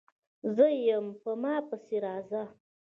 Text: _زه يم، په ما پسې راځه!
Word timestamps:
_زه 0.55 0.67
يم، 0.87 1.05
په 1.21 1.31
ما 1.41 1.55
پسې 1.67 1.95
راځه! 2.05 2.43